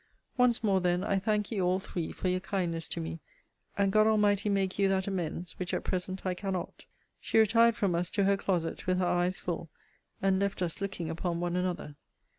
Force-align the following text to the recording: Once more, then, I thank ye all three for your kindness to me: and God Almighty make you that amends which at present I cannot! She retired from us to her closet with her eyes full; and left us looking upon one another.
Once 0.35 0.63
more, 0.63 0.81
then, 0.81 1.03
I 1.03 1.19
thank 1.19 1.51
ye 1.51 1.61
all 1.61 1.77
three 1.77 2.11
for 2.11 2.27
your 2.27 2.39
kindness 2.39 2.87
to 2.87 2.99
me: 2.99 3.19
and 3.77 3.91
God 3.91 4.07
Almighty 4.07 4.49
make 4.49 4.79
you 4.79 4.89
that 4.89 5.05
amends 5.05 5.51
which 5.59 5.75
at 5.75 5.83
present 5.83 6.25
I 6.25 6.33
cannot! 6.33 6.85
She 7.19 7.37
retired 7.37 7.75
from 7.75 7.93
us 7.93 8.09
to 8.17 8.23
her 8.23 8.35
closet 8.35 8.87
with 8.87 8.97
her 8.97 9.05
eyes 9.05 9.39
full; 9.39 9.69
and 10.19 10.39
left 10.39 10.63
us 10.63 10.81
looking 10.81 11.07
upon 11.07 11.39
one 11.39 11.55
another. 11.55 11.97